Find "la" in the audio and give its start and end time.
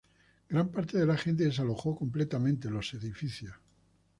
1.05-1.15